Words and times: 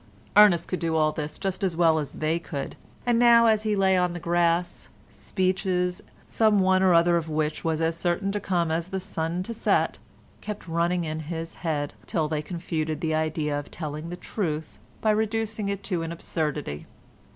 Ernest 0.35 0.67
could 0.67 0.79
do 0.79 0.95
all 0.95 1.11
this 1.11 1.37
just 1.37 1.63
as 1.63 1.77
well 1.77 1.99
as 1.99 2.13
they 2.13 2.39
could, 2.39 2.75
and 3.05 3.19
now, 3.19 3.45
as 3.45 3.61
he 3.61 3.75
lay 3.75 3.95
on 3.95 4.13
the 4.13 4.19
grass, 4.19 4.89
speeches, 5.11 6.01
some 6.27 6.59
one 6.59 6.81
or 6.81 6.95
other 6.95 7.17
of 7.17 7.29
which 7.29 7.63
was 7.63 7.79
as 7.81 7.95
certain 7.95 8.31
to 8.31 8.39
come 8.39 8.71
as 8.71 8.87
the 8.87 8.99
sun 8.99 9.43
to 9.43 9.53
set, 9.53 9.99
kept 10.41 10.67
running 10.67 11.03
in 11.03 11.19
his 11.19 11.53
head 11.61 11.93
till 12.07 12.27
they 12.27 12.41
confuted 12.41 12.99
the 12.99 13.13
idea 13.13 13.59
of 13.59 13.69
telling 13.69 14.09
the 14.09 14.15
truth 14.17 14.79
by 15.01 15.11
reducing 15.11 15.69
it 15.69 15.83
to 15.83 16.01
an 16.01 16.11
absurdity. 16.11 16.87